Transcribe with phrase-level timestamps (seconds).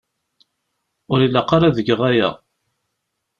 [1.11, 2.29] Ur ilaq ara ad geɣ aya.